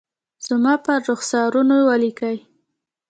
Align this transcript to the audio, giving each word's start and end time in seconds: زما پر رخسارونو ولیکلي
زما 0.47 0.73
پر 0.85 0.99
رخسارونو 1.09 1.77
ولیکلي 1.89 2.41